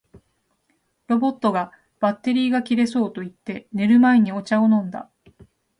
[1.05, 5.11] ロボットが「バッテリーが切れそう」と言って、寝る前にお茶を飲んだ